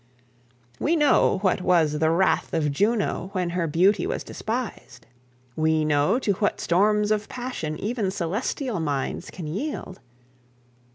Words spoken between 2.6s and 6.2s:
Juno when her beauty was despised. We know